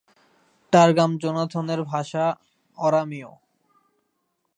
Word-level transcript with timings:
টার্গাম 0.73 1.11
জোনাথনের 1.17 1.81
ভাষা 1.83 2.25
অরামীয়। 2.77 3.31